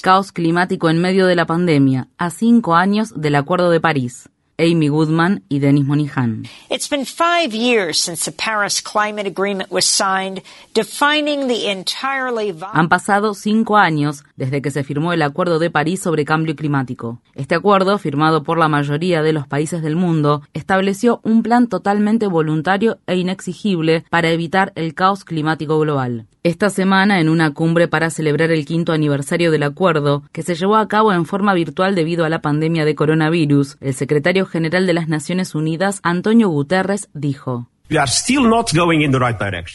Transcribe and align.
Caos 0.00 0.32
climático 0.32 0.88
en 0.88 1.02
medio 1.02 1.26
de 1.26 1.34
la 1.34 1.44
pandemia, 1.44 2.08
a 2.16 2.30
cinco 2.30 2.74
años 2.74 3.12
del 3.14 3.34
Acuerdo 3.34 3.68
de 3.68 3.78
París. 3.78 4.30
Amy 4.62 4.88
Goodman 4.88 5.42
y 5.48 5.58
Denis 5.58 5.84
Monihan. 5.84 6.44
Han 12.72 12.88
pasado 12.88 13.34
cinco 13.34 13.76
años 13.76 14.24
desde 14.36 14.62
que 14.62 14.70
se 14.70 14.84
firmó 14.84 15.12
el 15.12 15.22
Acuerdo 15.22 15.58
de 15.58 15.70
París 15.70 16.00
sobre 16.00 16.24
Cambio 16.24 16.54
Climático. 16.54 17.20
Este 17.34 17.56
acuerdo, 17.56 17.98
firmado 17.98 18.44
por 18.44 18.58
la 18.58 18.68
mayoría 18.68 19.22
de 19.22 19.32
los 19.32 19.48
países 19.48 19.82
del 19.82 19.96
mundo, 19.96 20.42
estableció 20.52 21.20
un 21.24 21.42
plan 21.42 21.66
totalmente 21.66 22.28
voluntario 22.28 22.98
e 23.06 23.16
inexigible 23.16 24.04
para 24.10 24.30
evitar 24.30 24.72
el 24.76 24.94
caos 24.94 25.24
climático 25.24 25.78
global. 25.80 26.26
Esta 26.44 26.70
semana, 26.70 27.20
en 27.20 27.28
una 27.28 27.54
cumbre 27.54 27.86
para 27.86 28.10
celebrar 28.10 28.50
el 28.50 28.64
quinto 28.64 28.92
aniversario 28.92 29.52
del 29.52 29.62
acuerdo, 29.62 30.24
que 30.32 30.42
se 30.42 30.56
llevó 30.56 30.74
a 30.74 30.88
cabo 30.88 31.12
en 31.12 31.24
forma 31.24 31.54
virtual 31.54 31.94
debido 31.94 32.24
a 32.24 32.28
la 32.28 32.42
pandemia 32.42 32.84
de 32.84 32.96
coronavirus, 32.96 33.76
el 33.80 33.94
secretario 33.94 34.44
general 34.52 34.86
de 34.86 34.92
las 34.92 35.08
Naciones 35.08 35.56
Unidas, 35.56 35.98
Antonio 36.04 36.48
Guterres, 36.48 37.08
dijo. 37.14 37.71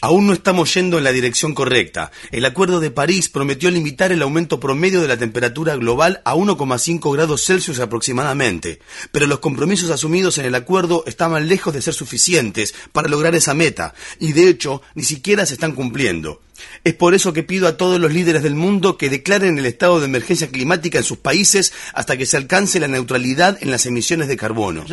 Aún 0.02 0.26
no 0.26 0.34
estamos 0.34 0.74
yendo 0.74 0.98
en 0.98 1.04
la 1.04 1.12
dirección 1.12 1.54
correcta. 1.54 2.12
El 2.32 2.46
Acuerdo 2.46 2.80
de 2.80 2.90
París 2.90 3.30
prometió 3.30 3.70
limitar 3.70 4.12
el 4.12 4.24
aumento 4.24 4.60
promedio 4.60 5.02
de 5.02 5.08
la 5.08 5.18
temperatura 5.18 5.76
global 5.76 6.22
a 6.26 6.34
1,5 6.34 7.14
grados 7.14 7.46
Celsius 7.46 7.80
aproximadamente, 7.80 8.80
pero 9.12 9.28
los 9.28 9.38
compromisos 9.38 9.92
asumidos 9.92 10.40
en 10.40 10.46
el 10.46 10.56
acuerdo 10.56 11.04
estaban 11.06 11.48
lejos 11.48 11.76
de 11.76 11.82
ser 11.84 11.94
suficientes 11.94 12.74
para 12.92 13.08
lograr 13.08 13.36
esa 13.36 13.54
meta, 13.54 13.94
y 14.20 14.34
de 14.34 14.50
hecho 14.50 14.82
ni 14.96 15.04
siquiera 15.04 15.46
se 15.46 15.54
están 15.54 15.74
cumpliendo. 15.74 16.42
Es 16.84 16.96
por 16.96 17.14
eso 17.14 17.34
que 17.34 17.44
pido 17.44 17.68
a 17.68 17.78
todos 17.78 18.00
los 18.00 18.12
líderes 18.12 18.42
del 18.42 18.56
mundo 18.56 18.98
que 18.98 19.12
declaren 19.12 19.60
el 19.60 19.66
estado 19.68 20.00
de 20.00 20.08
emergencia 20.08 20.50
climática 20.50 20.98
en 20.98 21.04
sus 21.04 21.20
países 21.20 21.72
hasta 21.94 22.18
que 22.18 22.26
se 22.26 22.38
alcance 22.38 22.80
la 22.80 22.88
neutralidad 22.88 23.60
en 23.62 23.70
las 23.70 23.86
emisiones 23.86 24.28
de 24.28 24.38
carbono. 24.38 24.86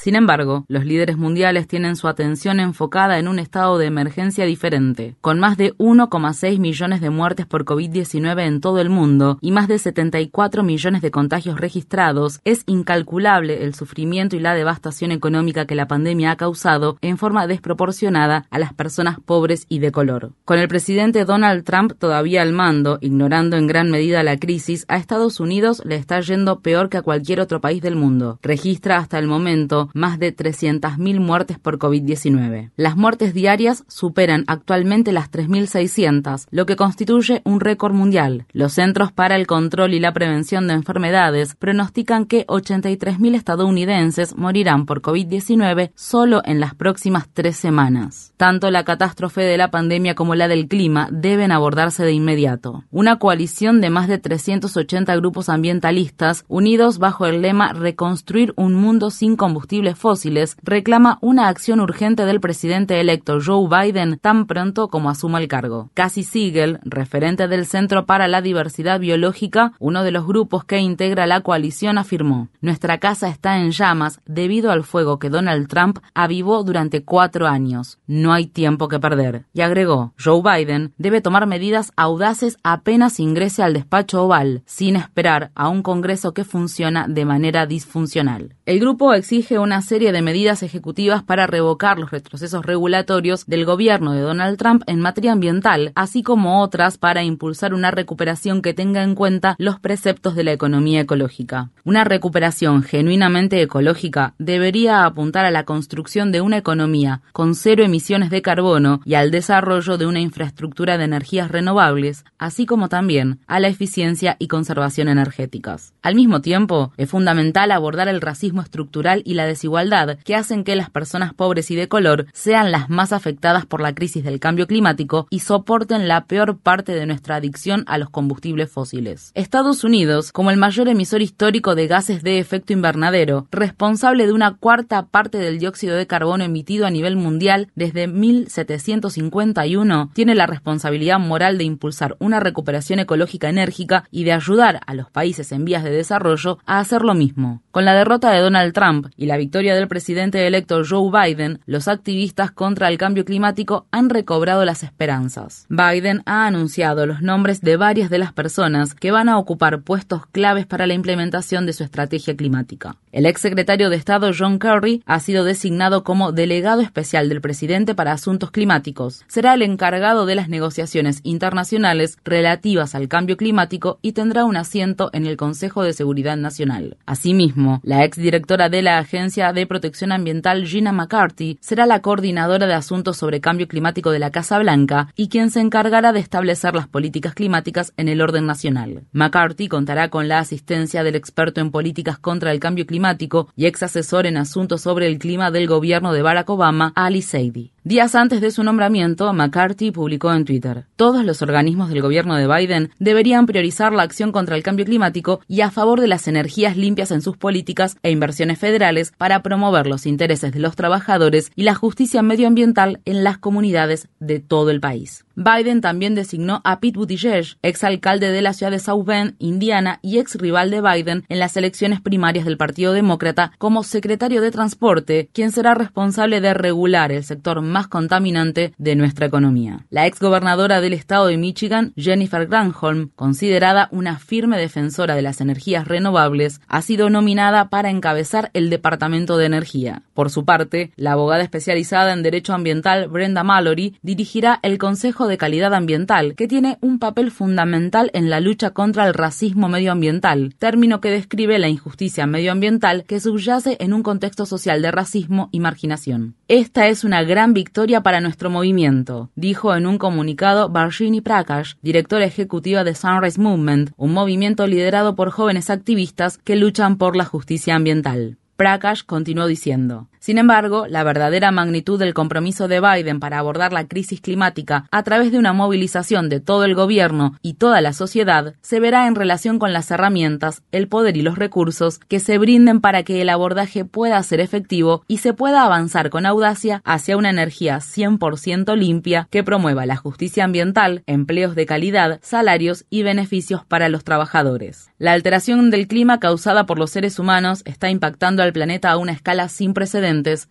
Sin 0.00 0.14
embargo, 0.14 0.64
los 0.68 0.84
líderes 0.84 1.18
mundiales 1.18 1.66
tienen 1.66 1.96
su 1.96 2.06
atención 2.06 2.60
enfocada 2.60 3.18
en 3.18 3.26
un 3.26 3.40
estado 3.40 3.76
de 3.76 3.86
emergencia 3.86 4.44
diferente. 4.44 5.16
Con 5.20 5.40
más 5.40 5.56
de 5.56 5.74
1,6 5.78 6.58
millones 6.58 7.00
de 7.00 7.10
muertes 7.10 7.46
por 7.46 7.64
COVID-19 7.64 8.46
en 8.46 8.60
todo 8.60 8.80
el 8.80 8.88
mundo 8.88 9.38
y 9.40 9.50
más 9.50 9.66
de 9.66 9.78
74 9.78 10.62
millones 10.62 11.02
de 11.02 11.10
contagios 11.10 11.60
registrados, 11.60 12.40
es 12.44 12.62
incalculable 12.66 13.64
el 13.64 13.74
sufrimiento 13.74 14.36
y 14.36 14.40
la 14.40 14.54
devastación 14.54 15.10
económica 15.10 15.66
que 15.66 15.74
la 15.74 15.88
pandemia 15.88 16.30
ha 16.30 16.36
causado 16.36 16.98
en 17.00 17.18
forma 17.18 17.46
desproporcionada 17.48 18.46
a 18.50 18.58
las 18.58 18.72
personas 18.72 19.18
pobres 19.20 19.66
y 19.68 19.80
de 19.80 19.90
color. 19.90 20.32
Con 20.44 20.58
el 20.58 20.68
presidente 20.68 21.24
Donald 21.24 21.64
Trump 21.64 21.94
todavía 21.98 22.42
al 22.42 22.52
mando, 22.52 22.98
ignorando 23.00 23.56
en 23.56 23.66
gran 23.66 23.90
medida 23.90 24.22
la 24.22 24.36
crisis, 24.36 24.84
a 24.88 24.96
Estados 24.96 25.40
Unidos 25.40 25.82
le 25.84 25.96
está 25.96 26.20
yendo 26.20 26.60
peor 26.60 26.88
que 26.88 26.98
a 26.98 27.02
cualquier 27.02 27.40
otro 27.40 27.60
país 27.60 27.82
del 27.88 27.96
mundo. 27.96 28.38
Registra 28.42 28.98
hasta 28.98 29.18
el 29.18 29.26
momento 29.26 29.88
más 29.94 30.18
de 30.18 30.36
300.000 30.36 31.20
muertes 31.20 31.58
por 31.58 31.78
COVID-19. 31.78 32.70
Las 32.76 32.96
muertes 32.96 33.32
diarias 33.32 33.84
superan 33.88 34.44
actualmente 34.46 35.12
las 35.12 35.30
3.600, 35.30 36.46
lo 36.50 36.66
que 36.66 36.76
constituye 36.76 37.40
un 37.44 37.60
récord 37.60 37.94
mundial. 37.94 38.44
Los 38.52 38.74
Centros 38.74 39.12
para 39.12 39.36
el 39.36 39.46
Control 39.46 39.94
y 39.94 40.00
la 40.00 40.12
Prevención 40.12 40.68
de 40.68 40.74
Enfermedades 40.74 41.54
pronostican 41.54 42.26
que 42.26 42.46
83.000 42.46 43.34
estadounidenses 43.34 44.36
morirán 44.36 44.86
por 44.86 45.00
COVID-19 45.00 45.90
solo 45.94 46.42
en 46.44 46.60
las 46.60 46.74
próximas 46.74 47.28
tres 47.32 47.56
semanas. 47.56 48.32
Tanto 48.36 48.70
la 48.70 48.84
catástrofe 48.84 49.42
de 49.42 49.56
la 49.56 49.70
pandemia 49.70 50.14
como 50.14 50.34
la 50.34 50.48
del 50.48 50.68
clima 50.68 51.08
deben 51.10 51.52
abordarse 51.52 52.04
de 52.04 52.12
inmediato. 52.12 52.84
Una 52.90 53.18
coalición 53.18 53.80
de 53.80 53.90
más 53.90 54.08
de 54.08 54.18
380 54.18 55.16
grupos 55.16 55.48
ambientalistas 55.48 56.44
unidos 56.48 56.98
bajo 56.98 57.26
el 57.26 57.42
lema 57.42 57.72
reconstruir 57.78 58.52
un 58.56 58.74
mundo 58.74 59.10
sin 59.10 59.36
combustibles 59.36 59.98
fósiles, 59.98 60.56
reclama 60.62 61.18
una 61.20 61.48
acción 61.48 61.80
urgente 61.80 62.24
del 62.24 62.40
presidente 62.40 63.00
electo 63.00 63.38
Joe 63.44 63.68
Biden 63.68 64.18
tan 64.18 64.46
pronto 64.46 64.88
como 64.88 65.10
asuma 65.10 65.38
el 65.40 65.48
cargo. 65.48 65.90
Cassie 65.94 66.24
Siegel, 66.24 66.80
referente 66.82 67.48
del 67.48 67.66
Centro 67.66 68.06
para 68.06 68.28
la 68.28 68.42
Diversidad 68.42 69.00
Biológica, 69.00 69.72
uno 69.78 70.02
de 70.02 70.10
los 70.10 70.26
grupos 70.26 70.64
que 70.64 70.78
integra 70.78 71.26
la 71.26 71.40
coalición, 71.40 71.98
afirmó, 71.98 72.48
Nuestra 72.60 72.98
casa 72.98 73.28
está 73.28 73.58
en 73.58 73.70
llamas 73.70 74.20
debido 74.26 74.70
al 74.70 74.84
fuego 74.84 75.18
que 75.18 75.30
Donald 75.30 75.68
Trump 75.68 75.98
avivó 76.14 76.64
durante 76.64 77.04
cuatro 77.04 77.46
años. 77.46 77.98
No 78.06 78.32
hay 78.32 78.46
tiempo 78.46 78.88
que 78.88 78.98
perder. 78.98 79.46
Y 79.52 79.60
agregó, 79.60 80.12
Joe 80.22 80.42
Biden 80.42 80.92
debe 80.98 81.20
tomar 81.20 81.46
medidas 81.46 81.92
audaces 81.96 82.58
apenas 82.62 83.20
ingrese 83.20 83.62
al 83.62 83.74
despacho 83.74 84.24
oval, 84.24 84.62
sin 84.66 84.96
esperar 84.96 85.50
a 85.54 85.68
un 85.68 85.82
Congreso 85.82 86.34
que 86.34 86.44
funciona 86.44 87.06
de 87.08 87.24
manera 87.24 87.66
disfuncional. 87.68 88.54
El 88.66 88.80
grupo 88.80 89.14
exige 89.14 89.58
una 89.58 89.80
serie 89.82 90.10
de 90.12 90.22
medidas 90.22 90.62
ejecutivas 90.62 91.22
para 91.22 91.46
revocar 91.46 91.98
los 91.98 92.10
retrocesos 92.10 92.66
regulatorios 92.66 93.46
del 93.46 93.64
gobierno 93.64 94.12
de 94.12 94.20
Donald 94.20 94.58
Trump 94.58 94.82
en 94.86 95.00
materia 95.00 95.32
ambiental, 95.32 95.92
así 95.94 96.22
como 96.22 96.62
otras 96.62 96.98
para 96.98 97.22
impulsar 97.22 97.74
una 97.74 97.90
recuperación 97.90 98.62
que 98.62 98.74
tenga 98.74 99.02
en 99.02 99.14
cuenta 99.14 99.54
los 99.58 99.78
preceptos 99.78 100.34
de 100.34 100.44
la 100.44 100.52
economía 100.52 101.00
ecológica. 101.00 101.70
Una 101.84 102.04
recuperación 102.04 102.82
genuinamente 102.82 103.60
ecológica 103.60 104.34
debería 104.38 105.04
apuntar 105.04 105.44
a 105.44 105.50
la 105.50 105.64
construcción 105.64 106.32
de 106.32 106.40
una 106.40 106.56
economía 106.56 107.22
con 107.32 107.54
cero 107.54 107.84
emisiones 107.84 108.30
de 108.30 108.42
carbono 108.42 109.00
y 109.04 109.14
al 109.14 109.30
desarrollo 109.30 109.98
de 109.98 110.06
una 110.06 110.20
infraestructura 110.20 110.98
de 110.98 111.04
energías 111.04 111.50
renovables, 111.50 112.24
así 112.38 112.66
como 112.66 112.88
también 112.88 113.40
a 113.46 113.60
la 113.60 113.68
eficiencia 113.68 114.36
y 114.38 114.48
conservación 114.48 115.08
energéticas. 115.08 115.92
Al 116.02 116.14
mismo 116.14 116.40
tiempo, 116.40 116.92
es 116.96 117.10
fundamental 117.10 117.57
abordar 117.58 118.08
el 118.08 118.20
racismo 118.20 118.62
estructural 118.62 119.22
y 119.24 119.34
la 119.34 119.46
desigualdad 119.46 120.18
que 120.24 120.34
hacen 120.34 120.64
que 120.64 120.76
las 120.76 120.90
personas 120.90 121.34
pobres 121.34 121.70
y 121.70 121.76
de 121.76 121.88
color 121.88 122.26
sean 122.32 122.70
las 122.70 122.88
más 122.88 123.12
afectadas 123.12 123.66
por 123.66 123.80
la 123.80 123.94
crisis 123.94 124.24
del 124.24 124.40
cambio 124.40 124.66
climático 124.66 125.26
y 125.30 125.40
soporten 125.40 126.08
la 126.08 126.26
peor 126.26 126.58
parte 126.58 126.92
de 126.92 127.06
nuestra 127.06 127.36
adicción 127.36 127.84
a 127.86 127.98
los 127.98 128.10
combustibles 128.10 128.70
fósiles. 128.70 129.32
Estados 129.34 129.84
Unidos, 129.84 130.32
como 130.32 130.50
el 130.50 130.56
mayor 130.56 130.88
emisor 130.88 131.22
histórico 131.22 131.74
de 131.74 131.86
gases 131.86 132.22
de 132.22 132.38
efecto 132.38 132.72
invernadero, 132.72 133.46
responsable 133.50 134.26
de 134.26 134.32
una 134.32 134.56
cuarta 134.56 135.06
parte 135.06 135.38
del 135.38 135.58
dióxido 135.58 135.96
de 135.96 136.06
carbono 136.06 136.44
emitido 136.44 136.86
a 136.86 136.90
nivel 136.90 137.16
mundial 137.16 137.68
desde 137.74 138.06
1751, 138.06 140.10
tiene 140.14 140.34
la 140.34 140.46
responsabilidad 140.46 141.18
moral 141.18 141.58
de 141.58 141.64
impulsar 141.64 142.16
una 142.18 142.40
recuperación 142.40 142.98
ecológica 142.98 143.48
enérgica 143.48 144.04
y 144.10 144.24
de 144.24 144.32
ayudar 144.32 144.80
a 144.86 144.94
los 144.94 145.10
países 145.10 145.52
en 145.52 145.64
vías 145.64 145.84
de 145.84 145.90
desarrollo 145.90 146.58
a 146.66 146.78
hacer 146.78 147.02
lo 147.02 147.14
mismo. 147.14 147.47
μου 147.48 147.60
Con 147.78 147.84
la 147.84 147.94
derrota 147.94 148.32
de 148.32 148.40
Donald 148.40 148.72
Trump 148.72 149.06
y 149.16 149.26
la 149.26 149.36
victoria 149.36 149.76
del 149.76 149.86
presidente 149.86 150.44
electo 150.44 150.82
Joe 150.84 151.12
Biden, 151.12 151.60
los 151.64 151.86
activistas 151.86 152.50
contra 152.50 152.88
el 152.88 152.98
cambio 152.98 153.24
climático 153.24 153.86
han 153.92 154.10
recobrado 154.10 154.64
las 154.64 154.82
esperanzas. 154.82 155.64
Biden 155.68 156.22
ha 156.26 156.48
anunciado 156.48 157.06
los 157.06 157.22
nombres 157.22 157.60
de 157.60 157.76
varias 157.76 158.10
de 158.10 158.18
las 158.18 158.32
personas 158.32 158.94
que 158.96 159.12
van 159.12 159.28
a 159.28 159.38
ocupar 159.38 159.82
puestos 159.82 160.26
claves 160.26 160.66
para 160.66 160.88
la 160.88 160.94
implementación 160.94 161.66
de 161.66 161.72
su 161.72 161.84
estrategia 161.84 162.34
climática. 162.34 162.96
El 163.12 163.26
exsecretario 163.26 163.90
de 163.90 163.96
Estado 163.96 164.32
John 164.36 164.58
Kerry 164.58 165.04
ha 165.06 165.20
sido 165.20 165.44
designado 165.44 166.02
como 166.02 166.32
delegado 166.32 166.80
especial 166.80 167.28
del 167.28 167.40
presidente 167.40 167.94
para 167.94 168.10
asuntos 168.10 168.50
climáticos. 168.50 169.24
Será 169.28 169.54
el 169.54 169.62
encargado 169.62 170.26
de 170.26 170.34
las 170.34 170.48
negociaciones 170.48 171.20
internacionales 171.22 172.18
relativas 172.24 172.96
al 172.96 173.06
cambio 173.06 173.36
climático 173.36 174.00
y 174.02 174.12
tendrá 174.12 174.44
un 174.44 174.56
asiento 174.56 175.10
en 175.12 175.26
el 175.26 175.36
Consejo 175.36 175.84
de 175.84 175.92
Seguridad 175.92 176.36
Nacional. 176.36 176.96
Asimismo, 177.06 177.67
la 177.82 178.04
exdirectora 178.04 178.68
de 178.68 178.82
la 178.82 178.98
Agencia 178.98 179.52
de 179.52 179.66
Protección 179.66 180.12
Ambiental 180.12 180.66
Gina 180.66 180.92
McCarthy 180.92 181.58
será 181.60 181.86
la 181.86 182.00
coordinadora 182.00 182.66
de 182.66 182.74
asuntos 182.74 183.16
sobre 183.16 183.40
cambio 183.40 183.68
climático 183.68 184.10
de 184.10 184.18
la 184.18 184.30
Casa 184.30 184.58
Blanca 184.58 185.12
y 185.16 185.28
quien 185.28 185.50
se 185.50 185.60
encargará 185.60 186.12
de 186.12 186.20
establecer 186.20 186.74
las 186.74 186.88
políticas 186.88 187.34
climáticas 187.34 187.92
en 187.96 188.08
el 188.08 188.20
orden 188.20 188.46
nacional. 188.46 189.04
McCarthy 189.12 189.68
contará 189.68 190.08
con 190.08 190.28
la 190.28 190.38
asistencia 190.38 191.02
del 191.02 191.16
experto 191.16 191.60
en 191.60 191.70
políticas 191.70 192.18
contra 192.18 192.52
el 192.52 192.60
cambio 192.60 192.86
climático 192.86 193.48
y 193.56 193.66
ex 193.66 193.82
asesor 193.82 194.26
en 194.26 194.36
asuntos 194.36 194.82
sobre 194.82 195.06
el 195.06 195.18
clima 195.18 195.50
del 195.50 195.66
gobierno 195.66 196.12
de 196.12 196.22
Barack 196.22 196.50
Obama, 196.50 196.92
Ali 196.94 197.22
Seidi. 197.22 197.72
Días 197.88 198.14
antes 198.14 198.42
de 198.42 198.50
su 198.50 198.62
nombramiento, 198.64 199.32
McCarthy 199.32 199.92
publicó 199.92 200.30
en 200.34 200.44
Twitter, 200.44 200.84
todos 200.96 201.24
los 201.24 201.40
organismos 201.40 201.88
del 201.88 202.02
gobierno 202.02 202.36
de 202.36 202.46
Biden 202.46 202.90
deberían 202.98 203.46
priorizar 203.46 203.94
la 203.94 204.02
acción 204.02 204.30
contra 204.30 204.56
el 204.56 204.62
cambio 204.62 204.84
climático 204.84 205.40
y 205.48 205.62
a 205.62 205.70
favor 205.70 205.98
de 205.98 206.06
las 206.06 206.28
energías 206.28 206.76
limpias 206.76 207.12
en 207.12 207.22
sus 207.22 207.38
políticas 207.38 207.96
e 208.02 208.10
inversiones 208.10 208.58
federales 208.58 209.14
para 209.16 209.42
promover 209.42 209.86
los 209.86 210.04
intereses 210.04 210.52
de 210.52 210.60
los 210.60 210.76
trabajadores 210.76 211.50
y 211.56 211.62
la 211.62 211.74
justicia 211.74 212.20
medioambiental 212.20 213.00
en 213.06 213.24
las 213.24 213.38
comunidades 213.38 214.08
de 214.20 214.38
todo 214.38 214.68
el 214.68 214.80
país. 214.80 215.24
Biden 215.38 215.80
también 215.80 216.16
designó 216.16 216.60
a 216.64 216.80
Pete 216.80 216.98
Buttigieg, 216.98 217.58
exalcalde 217.62 218.32
de 218.32 218.42
la 218.42 218.52
ciudad 218.52 218.72
de 218.72 218.80
South 218.80 219.04
Bend, 219.04 219.36
Indiana, 219.38 220.00
y 220.02 220.18
ex 220.18 220.34
rival 220.34 220.68
de 220.72 220.80
Biden 220.80 221.24
en 221.28 221.38
las 221.38 221.56
elecciones 221.56 222.00
primarias 222.00 222.44
del 222.44 222.56
Partido 222.56 222.92
Demócrata, 222.92 223.52
como 223.56 223.84
secretario 223.84 224.40
de 224.40 224.50
Transporte, 224.50 225.30
quien 225.32 225.52
será 225.52 225.74
responsable 225.74 226.40
de 226.40 226.54
regular 226.54 227.12
el 227.12 227.22
sector 227.22 227.62
más 227.62 227.86
contaminante 227.86 228.74
de 228.78 228.96
nuestra 228.96 229.26
economía. 229.26 229.86
La 229.90 230.08
ex 230.08 230.18
gobernadora 230.18 230.80
del 230.80 230.92
estado 230.92 231.28
de 231.28 231.36
Michigan, 231.36 231.92
Jennifer 231.94 232.48
Granholm, 232.48 233.10
considerada 233.14 233.88
una 233.92 234.18
firme 234.18 234.58
defensora 234.58 235.14
de 235.14 235.22
las 235.22 235.40
energías 235.40 235.86
renovables, 235.86 236.60
ha 236.66 236.82
sido 236.82 237.10
nominada 237.10 237.68
para 237.68 237.90
encabezar 237.90 238.50
el 238.54 238.70
Departamento 238.70 239.38
de 239.38 239.46
Energía. 239.46 240.02
Por 240.14 240.30
su 240.30 240.44
parte, 240.44 240.90
la 240.96 241.12
abogada 241.12 241.44
especializada 241.44 242.12
en 242.12 242.24
Derecho 242.24 242.54
Ambiental 242.54 243.06
Brenda 243.06 243.44
Mallory 243.44 243.96
dirigirá 244.02 244.58
el 244.64 244.78
Consejo 244.78 245.27
de 245.28 245.38
Calidad 245.38 245.74
Ambiental, 245.74 246.34
que 246.34 246.48
tiene 246.48 246.78
un 246.80 246.98
papel 246.98 247.30
fundamental 247.30 248.10
en 248.14 248.30
la 248.30 248.40
lucha 248.40 248.70
contra 248.70 249.06
el 249.06 249.14
racismo 249.14 249.68
medioambiental, 249.68 250.54
término 250.58 251.00
que 251.00 251.10
describe 251.10 251.58
la 251.58 251.68
injusticia 251.68 252.26
medioambiental 252.26 253.04
que 253.04 253.20
subyace 253.20 253.76
en 253.80 253.92
un 253.92 254.02
contexto 254.02 254.46
social 254.46 254.82
de 254.82 254.90
racismo 254.90 255.48
y 255.52 255.60
marginación. 255.60 256.34
Esta 256.48 256.88
es 256.88 257.04
una 257.04 257.22
gran 257.22 257.54
victoria 257.54 258.02
para 258.02 258.20
nuestro 258.20 258.50
movimiento, 258.50 259.30
dijo 259.36 259.74
en 259.74 259.86
un 259.86 259.98
comunicado 259.98 260.68
Barshini 260.68 261.20
Prakash, 261.20 261.74
directora 261.82 262.24
ejecutiva 262.24 262.84
de 262.84 262.94
Sunrise 262.94 263.40
Movement, 263.40 263.90
un 263.96 264.12
movimiento 264.12 264.66
liderado 264.66 265.14
por 265.14 265.30
jóvenes 265.30 265.70
activistas 265.70 266.38
que 266.38 266.56
luchan 266.56 266.96
por 266.96 267.16
la 267.16 267.24
justicia 267.24 267.74
ambiental. 267.74 268.38
Prakash 268.56 269.04
continuó 269.04 269.46
diciendo, 269.46 270.08
sin 270.20 270.38
embargo, 270.38 270.86
la 270.88 271.04
verdadera 271.04 271.50
magnitud 271.50 271.98
del 271.98 272.14
compromiso 272.14 272.68
de 272.68 272.80
Biden 272.80 273.20
para 273.20 273.38
abordar 273.38 273.72
la 273.72 273.86
crisis 273.86 274.20
climática 274.20 274.86
a 274.90 275.02
través 275.02 275.32
de 275.32 275.38
una 275.38 275.52
movilización 275.52 276.28
de 276.28 276.40
todo 276.40 276.64
el 276.64 276.74
gobierno 276.74 277.36
y 277.42 277.54
toda 277.54 277.80
la 277.80 277.92
sociedad 277.92 278.54
se 278.60 278.80
verá 278.80 279.06
en 279.06 279.14
relación 279.14 279.58
con 279.58 279.72
las 279.72 279.90
herramientas, 279.90 280.62
el 280.72 280.88
poder 280.88 281.16
y 281.16 281.22
los 281.22 281.38
recursos 281.38 281.98
que 282.08 282.20
se 282.20 282.38
brinden 282.38 282.80
para 282.80 283.02
que 283.02 283.22
el 283.22 283.28
abordaje 283.28 283.84
pueda 283.84 284.22
ser 284.22 284.40
efectivo 284.40 285.04
y 285.08 285.18
se 285.18 285.34
pueda 285.34 285.64
avanzar 285.64 286.10
con 286.10 286.26
audacia 286.26 286.82
hacia 286.84 287.16
una 287.16 287.30
energía 287.30 287.78
100% 287.78 288.76
limpia 288.76 289.28
que 289.30 289.44
promueva 289.44 289.86
la 289.86 289.96
justicia 289.96 290.44
ambiental, 290.44 291.02
empleos 291.06 291.54
de 291.54 291.66
calidad, 291.66 292.18
salarios 292.22 292.84
y 292.90 293.02
beneficios 293.02 293.64
para 293.64 293.88
los 293.88 294.04
trabajadores. 294.04 294.90
La 294.98 295.12
alteración 295.12 295.70
del 295.70 295.86
clima 295.88 296.20
causada 296.20 296.66
por 296.66 296.78
los 296.78 296.90
seres 296.90 297.18
humanos 297.18 297.62
está 297.64 297.90
impactando 297.90 298.42
al 298.42 298.52
planeta 298.52 298.90
a 298.90 298.96
una 298.96 299.12
escala 299.12 299.48
sin 299.48 299.74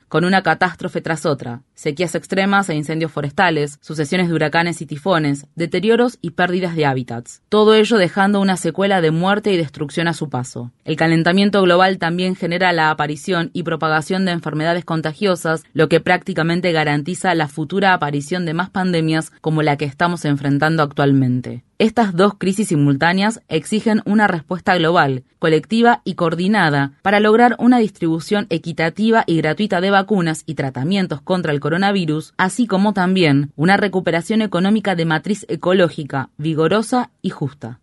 con 0.07 0.24
una 0.24 0.44
catástrofe 0.44 1.01
tras 1.01 1.25
otra, 1.25 1.62
sequías 1.74 2.15
extremas 2.15 2.69
e 2.69 2.75
incendios 2.75 3.12
forestales, 3.12 3.80
sucesiones 3.81 4.27
de 4.27 4.36
huracanes 4.36 4.81
y 4.81 4.86
tifones, 4.86 5.48
deterioros 5.56 6.19
y 6.21 6.31
pérdidas 6.31 6.75
de 6.75 6.86
hábitats. 6.86 7.42
Todo 7.50 7.74
ello 7.74 7.98
dejando 7.98 8.39
una 8.39 8.56
secuela 8.57 9.01
de 9.01 9.12
muerte 9.12 9.51
y 9.51 9.57
destrucción 9.57 10.07
a 10.07 10.13
su 10.13 10.30
paso. 10.30 10.71
El 10.86 10.95
calentamiento 10.95 11.62
global 11.62 11.98
también 11.98 12.36
genera 12.36 12.71
la 12.71 12.92
aparición 12.92 13.50
y 13.54 13.63
propagación 13.63 14.25
de 14.25 14.31
enfermedades 14.31 14.86
contagiosas, 14.86 15.63
lo 15.74 15.89
que 15.89 16.00
prácticamente 16.00 16.71
garantiza 16.71 17.33
la 17.36 17.48
futura 17.48 17.94
aparición 17.94 18.45
de 18.45 18.54
más 18.54 18.69
pandemias 18.69 19.31
como 19.42 19.63
la 19.63 19.77
que 19.77 19.86
estamos 19.86 20.24
enfrentando 20.25 20.83
actualmente. 20.83 21.63
Estas 21.79 22.15
dos 22.15 22.33
crisis 22.39 22.69
simultáneas 22.69 23.44
exigen 23.50 24.01
una 24.06 24.25
respuesta 24.25 24.75
global, 24.75 25.25
colectiva 25.38 26.01
y 26.06 26.15
coordinada 26.15 26.94
para 27.03 27.19
lograr 27.19 27.56
una 27.59 27.77
distribución 27.77 28.47
equitativa 28.50 29.24
y 29.27 29.38
gratuita 29.38 29.79
de 29.79 29.91
vacunas 29.91 30.41
y 30.47 30.56
tratamientos 30.56 31.21
contra 31.21 31.51
el 31.51 31.59
coronavirus, 31.59 32.33
así 32.35 32.65
como 32.65 32.94
también 32.94 33.51
una 33.56 33.77
recuperación 33.77 34.41
económica 34.41 34.95
de 34.95 35.06
matriz 35.06 35.45
ecológica, 35.50 36.31
vigorosa 36.39 37.12
y 37.21 37.29
justa. 37.29 37.80